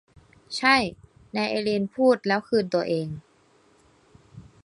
[0.57, 0.75] ใช่
[1.35, 3.07] นายเอลีนพูดแล้วคืนตัวเอง